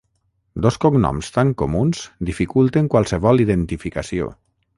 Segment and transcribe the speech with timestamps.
[0.65, 2.01] Dos cognoms tan comuns
[2.31, 4.33] dificulten qualsevol identificació.